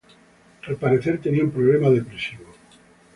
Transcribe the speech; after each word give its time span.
Al 0.67 0.77
parecer, 0.77 1.21
tenía 1.21 1.43
un 1.43 1.51
problema 1.51 1.91
depresivo. 1.91 2.45